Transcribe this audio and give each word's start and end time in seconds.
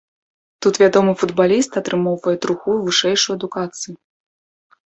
Тут 0.65 0.77
вядомы 0.83 1.13
футбаліст 1.23 1.77
атрымоўвае 1.81 2.33
другую 2.47 2.77
вышэйшую 2.89 3.33
адукацыю. 3.39 3.95